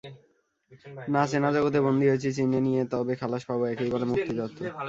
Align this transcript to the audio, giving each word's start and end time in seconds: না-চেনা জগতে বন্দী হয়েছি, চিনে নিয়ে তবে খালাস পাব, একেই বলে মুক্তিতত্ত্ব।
না-চেনা 1.07 1.49
জগতে 1.51 1.79
বন্দী 1.81 2.05
হয়েছি, 2.07 2.29
চিনে 2.33 2.59
নিয়ে 2.59 2.81
তবে 2.85 3.13
খালাস 3.15 3.43
পাব, 3.49 3.61
একেই 3.63 3.89
বলে 3.93 4.05
মুক্তিতত্ত্ব। 4.05 4.59